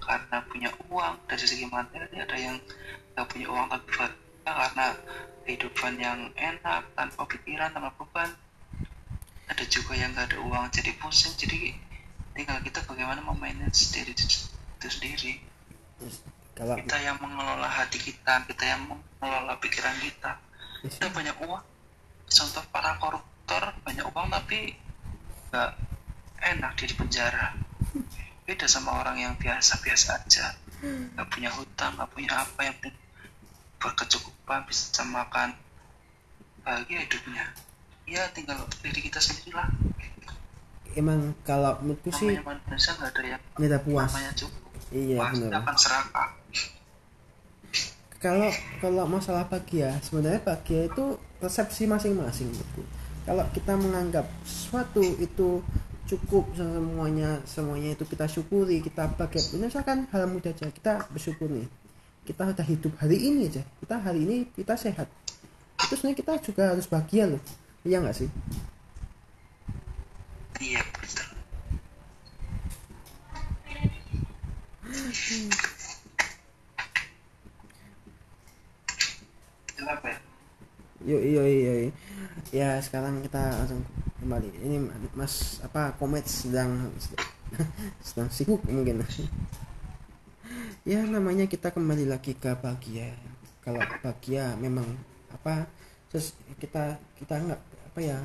karena 0.05 0.37
punya 0.45 0.69
uang 0.93 1.15
dari 1.25 1.45
segi 1.49 1.65
materi 1.65 2.21
ada 2.21 2.37
yang 2.37 2.57
nggak 3.17 3.25
punya 3.25 3.47
uang 3.49 3.65
tapi 3.73 3.89
bahagia 3.89 4.51
karena 4.53 4.87
kehidupan 5.45 5.93
yang 5.97 6.19
enak 6.37 6.85
tanpa 6.93 7.21
pikiran 7.25 7.73
tanpa 7.73 7.89
beban 7.97 8.29
ada 9.45 9.63
juga 9.69 9.93
yang 9.93 10.13
nggak 10.13 10.33
ada 10.33 10.37
uang 10.41 10.65
jadi 10.73 10.91
pusing. 10.97 11.33
Jadi 11.37 11.77
tinggal 12.33 12.57
kita 12.65 12.81
bagaimana 12.89 13.21
memanage 13.21 13.93
diri 13.93 14.11
itu 14.11 14.87
sendiri. 14.89 15.41
Kalau 16.55 16.75
kita 16.79 16.97
yang 17.03 17.17
mengelola 17.21 17.67
hati 17.67 17.99
kita 17.99 18.43
kita 18.47 18.63
yang 18.65 18.81
mengelola 18.89 19.53
pikiran 19.61 19.95
kita. 20.01 20.41
Kita 20.85 21.07
banyak 21.13 21.37
uang. 21.45 21.63
Contoh 22.25 22.63
para 22.73 22.97
koruptor 22.97 23.63
banyak 23.85 24.05
uang 24.05 24.27
tapi 24.33 24.73
nggak 25.53 25.71
enak 26.55 26.71
di 26.77 26.95
penjara. 26.97 27.53
Beda 28.45 28.69
sama 28.69 29.01
orang 29.01 29.17
yang 29.21 29.33
biasa-biasa 29.37 30.25
aja. 30.25 30.57
Nggak 30.81 31.27
punya 31.29 31.49
hutang 31.53 31.97
nggak 31.97 32.09
punya 32.13 32.33
apa 32.33 32.61
yang 32.65 32.77
berkecukupan 33.77 34.65
bisa 34.65 35.05
makan 35.05 35.53
bahagia 36.65 37.05
hidupnya 37.05 37.45
ya 38.05 38.21
tinggal 38.33 38.61
diri 38.85 39.01
kita 39.01 39.17
sendiri 39.17 39.57
lah 39.57 39.69
emang 40.95 41.35
kalau 41.43 41.75
menurutku 41.83 42.09
sih 42.15 42.39
manusia 42.39 42.95
nggak 42.95 43.11
ada 43.11 43.21
yang 43.35 43.41
nggak 43.59 43.81
puas. 43.83 44.09
namanya 44.09 44.31
cukup. 44.33 44.63
Iya 44.95 45.17
benar. 45.35 45.51
akan 45.61 45.75
serakah. 45.75 46.29
Kalau 48.23 48.49
kalau 48.79 49.03
masalah 49.05 49.43
bahagia 49.45 49.91
sebenarnya 50.01 50.41
bahagia 50.41 50.87
itu 50.89 51.19
persepsi 51.37 51.85
masing-masing 51.85 52.49
gitu. 52.49 52.81
kalau 53.27 53.43
kita 53.51 53.73
menganggap 53.75 54.25
sesuatu 54.47 55.03
itu 55.17 55.61
cukup 56.05 56.45
semuanya 56.53 57.41
semuanya 57.49 57.97
itu 57.97 58.07
kita 58.07 58.25
syukuri 58.25 58.79
kita 58.79 59.11
bahagia. 59.13 59.43
Misalkan 59.59 60.07
hal 60.09 60.31
mudah 60.31 60.55
aja 60.55 60.71
kita 60.71 61.05
bersyukur 61.11 61.51
nih 61.51 61.67
kita 62.25 62.41
sudah 62.49 62.65
hidup 62.65 62.93
hari 62.97 63.17
ini 63.21 63.51
aja 63.51 63.61
kita 63.83 63.95
hari 63.99 64.25
ini 64.25 64.37
kita 64.55 64.73
sehat. 64.79 65.11
Itu 65.75 65.99
sebenarnya 65.99 66.17
kita 66.23 66.33
juga 66.39 66.63
harus 66.71 66.87
bahagia 66.87 67.29
loh 67.29 67.43
iya 67.85 68.01
nggak 68.01 68.17
sih? 68.17 68.29
Iya 70.59 70.81
betul. 70.81 71.29
Yuk, 81.05 81.21
yuk, 81.21 81.45
yuk, 81.45 81.93
ya 82.49 82.81
sekarang 82.81 83.21
kita 83.21 83.37
langsung 83.61 83.85
kembali. 84.17 84.49
Ini 84.65 84.77
mas 85.13 85.61
apa 85.61 85.93
komet 86.01 86.25
sedang 86.25 86.89
sedang 88.05 88.29
sibuk 88.33 88.65
mungkin. 88.65 89.05
Ya 90.85 91.01
namanya 91.01 91.49
kita 91.49 91.73
kembali 91.73 92.05
lagi 92.05 92.37
ke 92.37 92.53
bahagia 92.61 93.09
kalau 93.65 93.81
bahagia 94.05 94.53
memang 94.61 94.85
apa 95.33 95.65
terus 96.13 96.37
kita 96.61 97.01
kita 97.17 97.41
nggak 97.41 97.61
apa 97.95 98.03
ya 98.03 98.19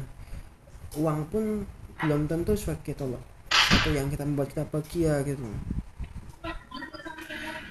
uang 0.99 1.31
pun 1.31 1.62
belum 2.03 2.27
tentu 2.27 2.59
sebagai 2.59 2.99
tolong 2.99 3.23
satu 3.55 3.95
yang 3.95 4.11
kita 4.11 4.27
membuat 4.27 4.50
kita 4.50 4.67
bahagia 4.67 5.23
gitu. 5.23 5.47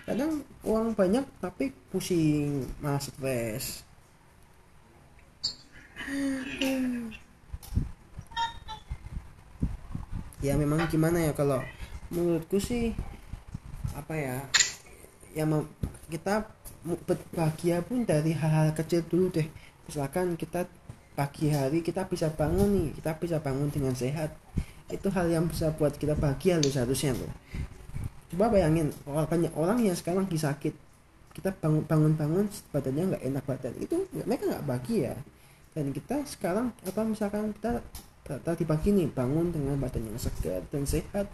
Kadang 0.07 0.47
uang 0.63 0.95
banyak 0.95 1.27
tapi 1.43 1.75
pusing 1.91 2.63
malah 2.79 3.03
stres. 3.03 3.83
Ya 10.39 10.55
memang 10.55 10.87
gimana 10.87 11.19
ya 11.19 11.35
kalau 11.35 11.59
menurutku 12.15 12.63
sih 12.63 12.95
apa 13.91 14.15
ya 14.15 14.39
yang 15.35 15.67
kita 16.07 16.47
bahagia 17.35 17.83
pun 17.83 18.07
dari 18.07 18.31
hal-hal 18.31 18.71
kecil 18.71 19.03
dulu 19.03 19.35
deh. 19.35 19.51
Misalkan 19.83 20.39
kita 20.39 20.63
pagi 21.19 21.51
hari 21.51 21.83
kita 21.83 22.07
bisa 22.07 22.31
bangun 22.31 22.71
nih 22.71 22.87
kita 22.95 23.11
bisa 23.19 23.43
bangun 23.43 23.67
dengan 23.67 23.91
sehat. 23.91 24.31
Itu 24.87 25.11
hal 25.11 25.27
yang 25.27 25.51
bisa 25.51 25.75
buat 25.75 25.99
kita 25.99 26.15
bahagia 26.15 26.63
loh 26.63 26.71
seharusnya 26.71 27.11
loh. 27.11 27.27
Coba 28.31 28.47
bayangin 28.47 28.95
banyak 29.03 29.51
orang 29.59 29.83
yang 29.83 29.99
sekarang 29.99 30.23
lagi 30.23 30.39
sakit. 30.39 30.71
Kita 31.35 31.51
bangun 31.59 31.83
bangun 31.83 32.13
bangun 32.15 32.45
badannya 32.71 33.03
nggak 33.11 33.23
enak 33.27 33.43
badan. 33.43 33.73
Itu 33.83 34.07
mereka 34.15 34.47
nggak 34.47 34.63
bahagia. 34.63 35.13
Dan 35.75 35.91
kita 35.91 36.23
sekarang 36.23 36.71
apa 36.87 37.01
misalkan 37.03 37.51
kita 37.51 37.83
tadi 38.39 38.63
pagi 38.63 38.95
nih 38.95 39.11
bangun 39.11 39.51
dengan 39.51 39.75
badan 39.75 40.07
yang 40.07 40.15
segar 40.21 40.61
dan 40.69 40.85
sehat 40.85 41.25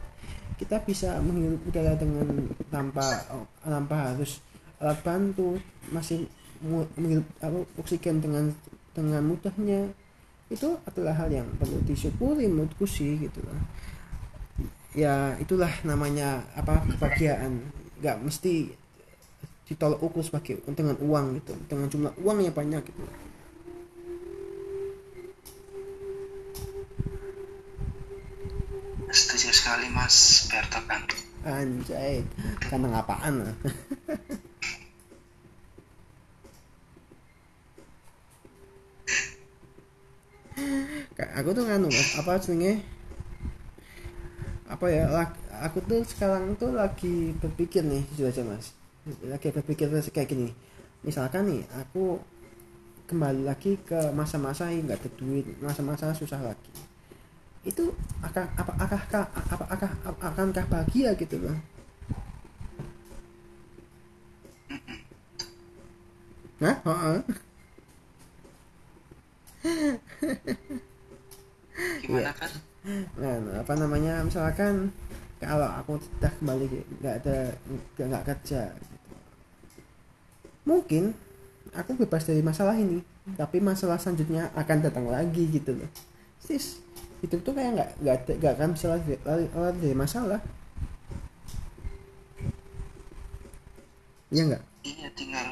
kita 0.56 0.80
bisa 0.80 1.20
menghirup 1.20 1.60
udara 1.68 1.92
dengan 2.00 2.48
tanpa 2.72 3.04
tanpa 3.60 4.16
harus 4.16 4.40
alat 4.80 5.04
bantu 5.04 5.60
masih 5.92 6.24
menghirup 6.96 7.28
oksigen 7.76 8.24
dengan 8.24 8.56
dengan 8.96 9.22
mudahnya. 9.28 9.92
Itu 10.48 10.80
adalah 10.88 11.20
hal 11.20 11.30
yang 11.30 11.48
perlu 11.60 11.84
disyukuri 11.84 12.48
menurutku 12.48 12.88
sih 12.88 13.20
gitu 13.20 13.44
lah 13.44 13.60
ya 14.96 15.36
itulah 15.44 15.70
namanya 15.84 16.42
apa 16.56 16.82
kebahagiaan. 16.96 17.60
Nggak 18.00 18.18
mesti 18.24 18.72
ditolak 19.68 20.00
ukur 20.00 20.24
sebagai 20.24 20.64
dengan 20.72 20.96
uang 21.04 21.44
gitu. 21.44 21.54
Dengan 21.68 21.88
jumlah 21.92 22.14
uang 22.24 22.38
yang 22.42 22.56
banyak 22.56 22.82
gitu. 22.88 23.04
Setuju 29.12 29.52
sekali 29.52 29.92
mas. 29.92 30.48
Berto 30.48 30.80
kan 30.88 31.04
anjay. 31.46 32.24
Karena 32.64 33.04
apaan 33.04 33.44
aku 41.36 41.52
tuh 41.52 41.64
nganu 41.68 41.92
apa 41.92 42.40
sih 42.40 42.56
apa 44.66 44.86
ya 44.90 45.06
aku 45.62 45.78
tuh 45.86 46.02
sekarang 46.08 46.58
tuh 46.58 46.74
lagi 46.74 47.36
berpikir 47.38 47.86
nih 47.86 48.02
jujur 48.12 48.34
aja 48.34 48.42
mas. 48.42 48.74
Lagi 49.22 49.54
berpikir 49.54 49.88
kayak 50.10 50.26
gini. 50.26 50.50
Misalkan 51.06 51.46
nih 51.46 51.62
aku 51.70 52.18
kembali 53.06 53.46
lagi 53.46 53.78
ke 53.86 54.10
masa-masa 54.18 54.74
yang 54.74 54.90
nggak 54.90 55.06
ada 55.06 55.10
duit 55.22 55.46
masa-masa 55.62 56.10
susah 56.18 56.42
lagi. 56.42 56.74
Itu 57.62 57.94
akan 58.26 58.46
apa 58.58 58.74
akah 58.82 59.04
apa 59.30 59.66
akah 59.70 59.92
akankah 60.22 60.66
bahagia 60.70 61.14
gitu 61.18 61.38
loh 61.42 61.58
Hah 66.62 66.78
Gimana 72.06 72.32
kan? 72.38 72.52
Nah, 73.18 73.55
apa 73.66 73.74
namanya 73.74 74.22
misalkan 74.22 74.94
kalau 75.42 75.66
aku 75.66 75.98
sudah 75.98 76.30
kembali 76.38 76.70
nggak 77.02 77.16
ada 77.26 77.38
nggak 77.98 78.26
kerja 78.30 78.70
gitu. 78.78 78.96
mungkin 80.70 81.18
aku 81.74 81.98
bebas 81.98 82.30
dari 82.30 82.46
masalah 82.46 82.78
ini 82.78 83.02
tapi 83.34 83.58
masalah 83.58 83.98
selanjutnya 83.98 84.54
akan 84.54 84.86
datang 84.86 85.10
lagi 85.10 85.50
gitu 85.50 85.74
loh. 85.74 85.90
Sis 86.38 86.78
itu 87.26 87.42
tuh 87.42 87.58
kayak 87.58 87.74
nggak 87.74 87.90
nggak 88.06 88.18
nggak 88.38 88.54
akan 88.54 88.70
bisa 88.78 88.86
lari, 88.94 89.18
lari, 89.26 89.46
lari 89.50 89.78
dari 89.82 89.98
masalah. 89.98 90.40
Iya 94.30 94.42
nggak? 94.54 94.64
Iya 94.86 95.10
tinggal 95.18 95.48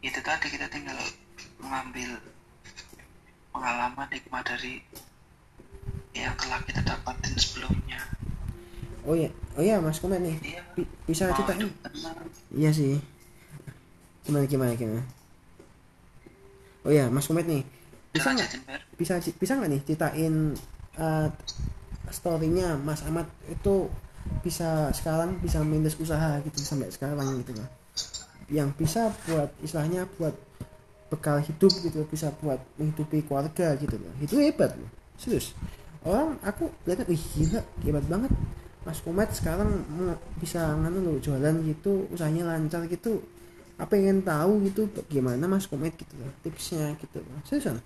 itu 0.00 0.16
tadi 0.24 0.48
kita 0.48 0.64
tinggal 0.72 0.96
mengambil 1.60 2.16
pengalaman 3.52 4.08
hikmah 4.08 4.40
dari 4.40 4.80
yang 6.20 6.34
telah 6.36 6.60
kita 6.68 6.80
dapatin 6.84 7.34
sebelumnya. 7.40 8.00
Oh 9.08 9.16
iya 9.16 9.32
oh 9.56 9.62
iya 9.64 9.80
mas 9.80 9.98
komen 9.98 10.20
nih. 10.20 10.36
Iya. 10.44 10.62
Bi- 10.76 10.90
bisa 11.08 11.32
tenang 11.32 11.72
iya 12.52 12.70
sih. 12.70 13.00
Gimana 14.28 14.44
gimana 14.44 14.72
gimana? 14.76 15.02
Oh 16.84 16.92
iya 16.92 17.08
mas 17.08 17.24
komet 17.24 17.48
nih. 17.48 17.64
Bisa 18.12 18.34
nggak? 18.34 18.48
bisa 19.00 19.16
bisa 19.16 19.52
nggak 19.56 19.70
nih 19.72 19.80
ceritain 19.88 20.34
uh, 21.00 21.28
storynya 22.12 22.76
Mas 22.76 23.00
Ahmad 23.06 23.24
itu 23.48 23.88
bisa 24.44 24.92
sekarang 24.92 25.40
bisa 25.40 25.64
minus 25.64 25.96
usaha 25.96 26.36
gitu 26.44 26.60
sampai 26.60 26.92
sekarang 26.92 27.40
gitu 27.40 27.56
loh 27.56 27.68
yang 28.50 28.74
bisa 28.74 29.08
buat 29.24 29.48
istilahnya 29.62 30.04
buat 30.18 30.34
bekal 31.08 31.40
hidup 31.40 31.72
gitu 31.80 32.04
bisa 32.06 32.34
buat 32.42 32.60
menghidupi 32.76 33.24
keluarga 33.24 33.78
gitu 33.78 33.96
loh 33.96 34.12
itu 34.20 34.36
hebat 34.36 34.74
loh 34.76 34.90
serius 35.16 35.56
orang 36.04 36.40
aku 36.40 36.72
lihat 36.88 37.04
wih 37.08 37.20
gila 37.36 37.60
hebat 37.84 38.04
banget. 38.08 38.32
Mas 38.80 38.96
Komet 39.04 39.28
sekarang 39.36 39.84
bisa 40.40 40.72
nganu 40.72 41.04
loh 41.04 41.16
jualan 41.20 41.52
gitu 41.68 42.08
usahanya 42.08 42.56
lancar 42.56 42.88
gitu. 42.88 43.20
Apa 43.76 43.96
pengen 43.96 44.24
tahu 44.24 44.64
gitu 44.68 44.88
gimana 45.08 45.44
Mas 45.48 45.68
Komet 45.68 45.96
gitu 45.96 46.16
loh 46.16 46.32
tipsnya 46.40 46.96
gitu 47.00 47.20
loh. 47.20 47.38
Seriusan 47.44 47.80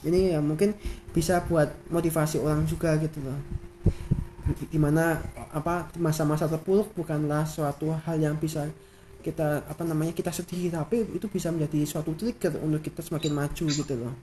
ini 0.00 0.32
ya 0.32 0.40
mungkin 0.40 0.72
bisa 1.12 1.44
buat 1.44 1.68
motivasi 1.92 2.40
orang 2.40 2.64
juga 2.64 2.96
gitu 2.96 3.20
loh. 3.20 3.36
Di 4.50 4.80
mana 4.80 5.20
apa 5.52 5.92
masa-masa 6.00 6.48
terpuruk 6.48 6.96
bukanlah 6.96 7.44
suatu 7.44 7.92
hal 7.92 8.16
yang 8.16 8.40
bisa 8.40 8.64
kita 9.20 9.68
apa 9.68 9.84
namanya 9.84 10.16
kita 10.16 10.32
sedih 10.32 10.72
tapi 10.72 11.04
itu 11.12 11.28
bisa 11.28 11.52
menjadi 11.52 11.84
suatu 11.84 12.16
trigger 12.16 12.56
untuk 12.64 12.80
kita 12.80 13.04
semakin 13.04 13.36
maju 13.36 13.64
gitu 13.68 13.94
loh 14.00 14.16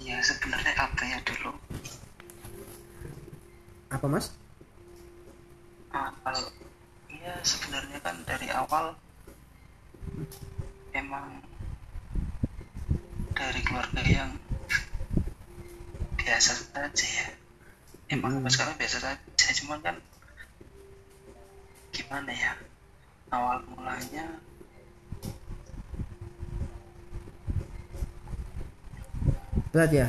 ya 0.00 0.16
sebenarnya 0.24 0.72
apa 0.80 1.02
ya 1.04 1.18
dulu 1.28 1.52
apa 3.88 4.04
mas? 4.04 4.36
Ah, 5.88 6.12
kalau 6.20 6.44
iya 7.08 7.40
sebenarnya 7.40 7.98
kan 8.04 8.20
dari 8.28 8.52
awal 8.52 8.92
emang 10.92 11.40
dari 13.32 13.60
keluarga 13.64 14.02
yang 14.04 14.36
biasa 16.20 16.52
saja 16.68 17.06
ya. 17.08 17.28
Emang 18.12 18.36
sampai 18.36 18.52
sekarang 18.52 18.76
biasa 18.76 18.96
saja 19.00 19.48
cuman 19.64 19.80
kan 19.80 19.96
gimana 21.92 22.32
ya 22.32 22.52
awal 23.32 23.64
mulanya 23.72 24.36
berat 29.72 29.92
ya? 29.92 30.08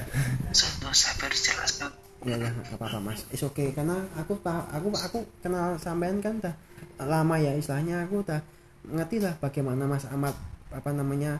Sudah 0.52 0.92
sabar 0.96 1.32
jelaskan 1.32 1.99
ya 2.28 2.36
ya 2.36 2.52
nggak 2.52 2.76
apa-apa 2.76 3.00
mas. 3.00 3.24
Is 3.32 3.44
oke 3.44 3.72
karena 3.72 3.96
aku 4.20 4.36
aku 4.44 4.88
aku 4.92 5.20
kenal 5.40 5.80
sampean 5.80 6.20
kan 6.20 6.40
udah 6.44 6.56
lama 7.00 7.36
ya 7.40 7.56
istilahnya. 7.56 8.04
Aku 8.08 8.24
udah 8.26 8.44
ngerti 8.90 9.24
lah 9.24 9.36
bagaimana 9.40 9.88
mas 9.88 10.04
Ahmad 10.08 10.36
apa 10.72 10.90
namanya 10.92 11.40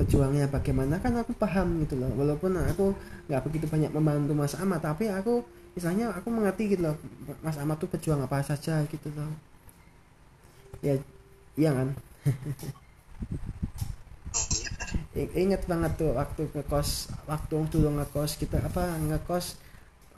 pejuangnya 0.00 0.48
bagaimana. 0.48 0.96
Kan 1.02 1.16
aku 1.20 1.36
paham 1.36 1.84
gitu 1.84 2.00
loh. 2.00 2.08
Walaupun 2.16 2.56
aku 2.56 2.96
nggak 3.28 3.42
begitu 3.44 3.66
banyak 3.68 3.92
membantu 3.92 4.32
mas 4.32 4.56
Ahmad 4.56 4.80
tapi 4.80 5.12
aku 5.12 5.44
istilahnya 5.76 6.10
aku 6.10 6.32
mengerti 6.32 6.74
gitu 6.74 6.88
loh 6.88 6.96
mas 7.44 7.60
Ahmad 7.60 7.76
tuh 7.76 7.92
pejuang 7.92 8.24
apa 8.24 8.40
saja 8.40 8.80
gitu 8.88 9.12
loh. 9.12 9.28
Ya 10.80 10.96
iya 11.58 11.70
kan? 11.76 11.88
Ingat 15.18 15.66
banget 15.66 15.92
tuh 15.98 16.14
waktu 16.14 16.46
ke 16.54 16.62
kos 16.70 17.10
waktu 17.26 17.56
dulu 17.74 17.98
ngekos 17.98 18.38
kita 18.38 18.62
apa 18.62 18.94
ngekos 19.02 19.58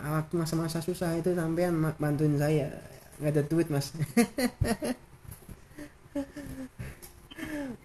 waktu 0.01 0.35
masa-masa 0.41 0.81
susah 0.81 1.13
itu 1.21 1.37
sampean 1.37 1.75
bantuin 2.01 2.35
saya. 2.41 2.73
Nggak 3.21 3.33
ada 3.37 3.43
duit 3.51 3.69
mas. 3.69 3.93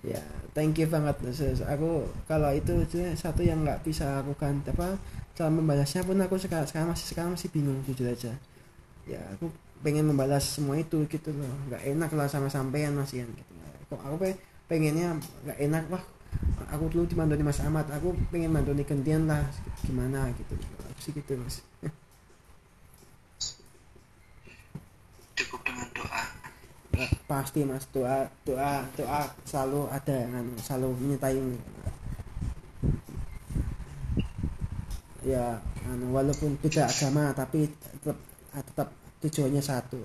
Ya 0.06 0.22
thank 0.54 0.78
you 0.78 0.86
banget 0.88 1.18
sis. 1.34 1.60
aku 1.66 2.06
kalau 2.30 2.54
itu 2.54 2.72
satu 3.18 3.42
yang 3.42 3.66
nggak 3.66 3.82
bisa 3.82 4.22
aku 4.22 4.38
kan 4.38 4.62
apa 4.70 4.96
cara 5.36 5.50
membalasnya 5.52 6.06
pun 6.08 6.16
aku 6.22 6.40
sekarang, 6.40 6.68
sekarang 6.70 6.88
masih 6.96 7.06
sekarang 7.12 7.32
masih 7.36 7.50
bingung 7.52 7.80
jujur 7.90 8.08
aja. 8.08 8.32
Ya 9.08 9.22
aku 9.36 9.50
pengen 9.86 10.08
membalas 10.10 10.46
semua 10.58 10.78
itu 10.80 11.04
gitu 11.10 11.30
loh. 11.36 11.52
Nggak 11.72 11.84
enak 11.96 12.10
lah 12.18 12.28
sama 12.32 12.48
sampean 12.52 12.96
mas 12.98 13.12
Ian 13.16 13.30
gitu. 13.34 13.52
Kok 13.92 14.02
aku 14.02 14.16
pe- 14.24 14.40
pengennya 14.72 15.18
nggak 15.46 15.60
enak 15.68 15.84
wah 15.94 16.04
aku 16.74 16.86
dulu 16.94 17.04
dibantu 17.10 17.34
Mas 17.44 17.60
Ahmad. 17.64 17.86
Aku 17.94 18.14
pengen 18.34 18.52
bantu 18.56 18.74
gantian 18.86 19.26
lah 19.30 19.44
gimana 19.86 20.30
gitu. 20.38 20.56
Aku 20.92 21.00
sih 21.04 21.12
gitu 21.16 21.34
mas 21.40 21.62
cukup 25.38 25.62
dengan 25.68 25.88
doa 25.96 26.22
Ya, 26.96 27.08
pasti 27.36 27.68
mas. 27.68 27.84
Doa 27.92 28.32
doa 28.48 28.88
doa 28.96 29.28
selalu 29.44 29.92
ada 29.92 30.24
kan? 30.32 30.48
Selalu 30.64 30.96
menyertai. 31.04 31.44
Ya 35.26 35.58
anu, 35.90 36.14
walaupun 36.16 36.56
beda 36.62 36.86
agama 36.88 37.34
tapi 37.36 37.68
tetap 37.68 38.16
tetap 38.54 38.94
tujuannya 39.20 39.60
satu. 39.60 40.00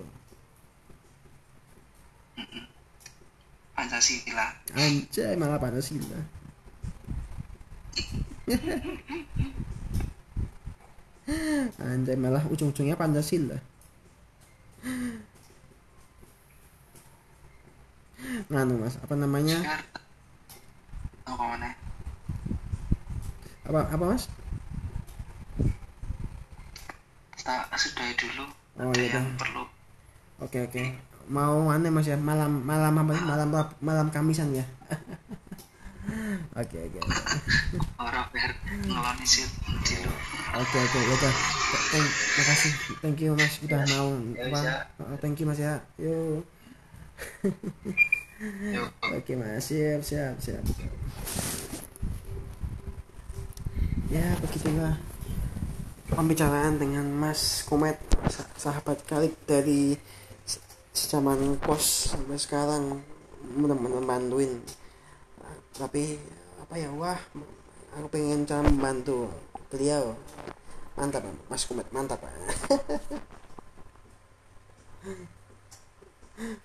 Pancasila. 3.76 4.46
Anjay 4.74 5.36
malah 5.38 5.62
Pancasila. 5.62 6.18
Anjay 11.80 12.16
malah 12.18 12.42
ujung-ujungnya 12.50 12.98
Pancasila 12.98 13.69
nganu 18.50 18.74
mas 18.82 18.98
apa 18.98 19.14
namanya 19.14 19.58
apa 23.64 23.78
apa 23.78 23.80
apa 23.94 24.04
mas 24.10 24.24
kita 27.38 27.54
sudahi 27.78 28.14
dulu 28.18 28.44
Oh, 28.80 28.88
ada 28.90 29.02
iya 29.02 29.12
yang 29.20 29.36
perlu 29.36 29.62
oke 30.40 30.58
oke 30.66 30.82
mau 31.28 31.68
mana 31.68 31.88
mas 31.92 32.08
ya 32.08 32.16
malam 32.16 32.64
malam 32.64 32.96
apa 32.96 33.12
ya? 33.12 33.20
malam 33.22 33.48
malam 33.78 34.06
kamisan 34.10 34.50
ya 34.56 34.64
oke 36.60 36.78
oke 36.80 36.98
oke. 36.98 37.12
Oke 40.50 40.76
oke 40.82 40.98
ya 40.98 41.14
udah. 41.14 41.34
Thank, 41.94 42.08
makasih. 42.10 42.72
Thank 42.98 43.22
you 43.22 43.38
Mas 43.38 43.54
udah 43.62 43.86
mau 43.86 44.10
Ya, 44.34 44.50
apa? 44.50 44.58
bisa. 44.58 44.70
Oh, 44.98 45.14
thank 45.22 45.38
you 45.38 45.46
Mas 45.46 45.62
ya. 45.62 45.78
Yuk. 45.94 46.42
Oke 48.40 49.36
Mas, 49.36 49.68
siap 49.68 50.00
siap 50.00 50.40
siap. 50.40 50.64
Ya 54.08 54.32
begitulah 54.40 54.96
pembicaraan 56.08 56.80
dengan 56.80 57.04
Mas 57.12 57.68
Komet 57.68 58.00
sa- 58.32 58.48
sahabat 58.56 59.04
kalik 59.04 59.36
dari 59.44 59.92
zaman 60.96 61.60
kos 61.60 62.16
sampai 62.16 62.40
sekarang. 62.40 63.04
Benar-benar 63.44 64.08
bantuin. 64.08 64.56
Tapi 65.76 66.16
apa 66.64 66.74
ya? 66.80 66.88
Wah 66.96 67.20
aku 68.00 68.08
pengen 68.08 68.48
cara 68.48 68.64
membantu 68.64 69.28
beliau. 69.68 70.16
Mantap 70.96 71.28
Mas 71.52 71.68
Komet. 71.68 71.84
Mantap 71.92 72.24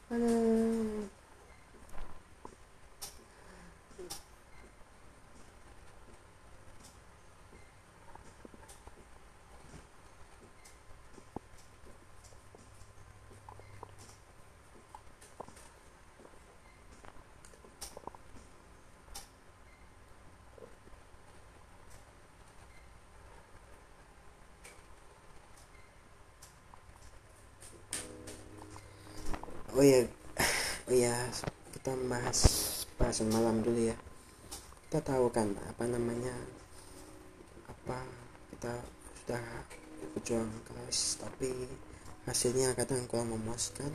Aduh. 0.08 1.12
oh 29.86 29.94
ya 29.94 30.02
oh 30.90 30.96
ya 30.98 31.14
kita 31.78 31.94
bahas 32.10 32.42
bahasan 32.98 33.30
malam 33.30 33.62
dulu 33.62 33.94
ya. 33.94 33.94
Kita 34.90 35.14
tahu 35.14 35.30
kan 35.30 35.54
apa 35.62 35.86
namanya 35.86 36.34
apa 37.70 38.02
kita 38.50 38.82
sudah 39.22 39.46
berjuang 40.18 40.50
keras 40.66 41.22
tapi 41.22 41.70
hasilnya 42.26 42.74
kadang 42.74 43.06
kurang 43.06 43.30
memuaskan. 43.38 43.94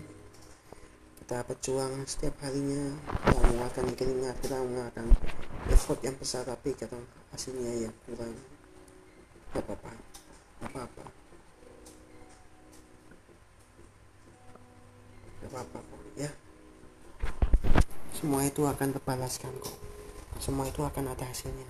Kita 1.18 1.42
berjuang 1.42 2.06
setiap 2.06 2.38
harinya 2.46 2.94
kita 3.26 3.40
mengeluarkan 3.50 3.86
keringat 3.98 4.36
kita 4.46 4.62
mengeluarkan 4.62 5.06
effort 5.74 5.98
yang 6.06 6.14
besar 6.22 6.46
tapi 6.46 6.70
kadang 6.78 7.02
hasilnya 7.34 7.90
ya 7.90 7.90
kurang. 8.06 8.38
Gak 9.50 9.66
apa-apa 9.66 9.90
apa-apa 10.62 11.19
gak 15.40 15.50
apa-apa 15.52 15.78
kok 15.80 16.00
ya. 16.20 16.30
Semua 18.12 18.44
itu 18.44 18.62
akan 18.68 18.92
terbalaskan 18.92 19.52
kok. 19.56 19.76
Semua 20.36 20.68
itu 20.68 20.84
akan 20.84 21.12
ada 21.12 21.24
hasilnya. 21.24 21.68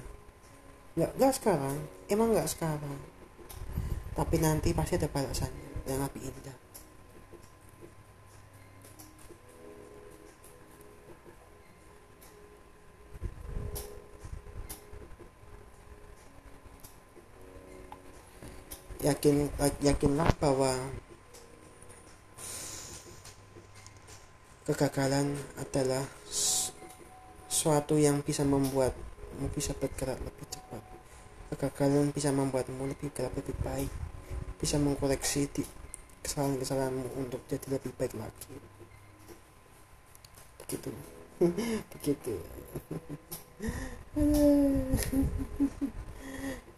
Nggak 0.98 1.10
nggak 1.14 1.34
sekarang. 1.38 1.76
Emang 2.10 2.34
nggak 2.34 2.50
sekarang. 2.50 2.98
Tapi 4.18 4.36
nanti 4.42 4.74
pasti 4.74 4.98
ada 4.98 5.06
balasannya. 5.06 5.86
Yang 5.86 6.00
lebih 6.10 6.22
indah. 6.26 6.58
Yakin 19.00 19.48
yakinlah 19.80 20.28
bahwa 20.36 20.76
kegagalan 24.70 25.34
adalah 25.58 26.06
suatu 27.50 27.98
yang 27.98 28.22
bisa 28.22 28.46
membuatmu 28.46 29.50
bisa 29.50 29.74
bergerak 29.74 30.22
lebih 30.22 30.46
cepat. 30.46 30.78
Kegagalan 31.50 32.14
bisa 32.14 32.30
membuatmu 32.30 32.86
lebih 32.86 33.10
bergerak 33.10 33.34
lebih 33.34 33.58
baik 33.66 33.90
bisa 34.62 34.78
mengkoreksi 34.78 35.50
kesalahan-kesalahanmu 36.22 37.18
untuk 37.18 37.42
jadi 37.50 37.82
lebih 37.82 37.90
baik 37.98 38.14
lagi. 38.14 38.54
Begitu. 40.62 40.90
Begitu. 41.98 42.34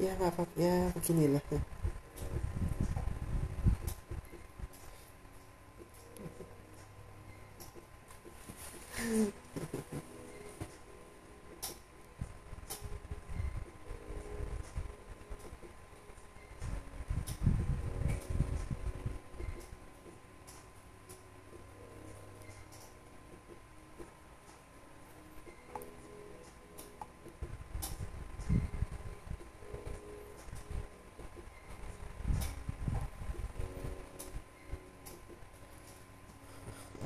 Ya 0.03 0.19
nggak 0.19 0.35
apa 0.35 0.43
ya 0.59 0.91
beginilah 0.99 1.39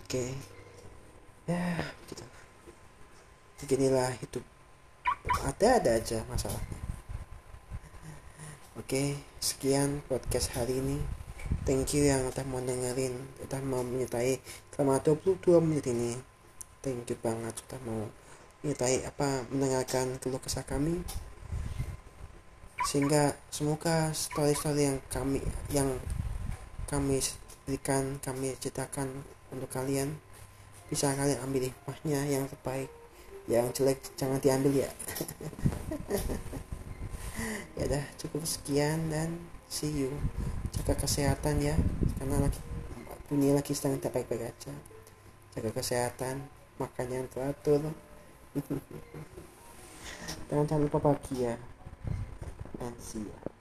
oke 0.07 0.56
ya 1.47 1.79
gitu. 2.11 2.25
Beginilah 3.63 4.11
hidup. 4.19 4.43
Ada 5.47 5.79
ada 5.79 5.91
aja 5.95 6.19
masalahnya. 6.27 6.79
Oke 8.77 9.15
sekian 9.39 10.03
podcast 10.11 10.53
hari 10.59 10.83
ini. 10.83 10.99
Thank 11.63 11.95
you 11.95 12.11
yang 12.11 12.27
udah 12.27 12.43
mau 12.51 12.59
dengerin 12.59 13.15
udah 13.47 13.61
mau 13.63 13.87
menyertai 13.87 14.43
selama 14.75 14.99
22 14.99 15.63
menit 15.63 15.87
ini. 15.87 16.19
Thank 16.83 17.15
you 17.15 17.19
banget 17.23 17.55
sudah 17.63 17.79
mau 17.87 18.11
menyertai 18.67 19.07
apa 19.07 19.47
mendengarkan 19.55 20.19
keluh 20.19 20.43
kesah 20.43 20.67
kami. 20.67 21.07
Sehingga 22.87 23.39
semoga 23.55 24.11
story-story 24.11 24.83
yang 24.83 24.99
kami 25.11 25.39
yang 25.71 25.91
kami 26.91 27.23
berikan 27.67 28.19
kami 28.23 28.55
ceritakan 28.59 29.27
untuk 29.51 29.71
kalian 29.71 30.19
bisa 30.87 31.11
kalian 31.15 31.41
ambil 31.43 31.67
hikmahnya 31.67 32.21
yang 32.27 32.45
terbaik. 32.47 32.91
Yang 33.47 33.67
jelek 33.79 33.99
jangan 34.19 34.39
diambil 34.43 34.87
ya. 34.87 34.91
Ya 37.77 37.85
udah 37.85 38.05
cukup 38.17 38.49
sekian 38.49 39.13
dan 39.13 39.37
see 39.69 39.93
you. 39.93 40.09
Jaga 40.73 40.97
kesehatan 40.97 41.61
ya. 41.61 41.77
Karena 42.17 42.41
lagi 42.41 42.57
dunia 43.29 43.53
lagi 43.53 43.77
sedang 43.77 44.01
tidak 44.01 44.17
baik-baik 44.17 44.49
aja. 44.49 44.73
Jaga 45.53 45.77
kesehatan 45.77 46.41
makan 46.81 47.07
yang 47.13 47.29
teratur. 47.29 47.93
Dan 50.49 50.65
jangan 50.65 50.89
lupa 50.89 51.13
bahagia. 51.13 51.61
And 52.81 52.97
see 52.97 53.21
ya 53.21 53.56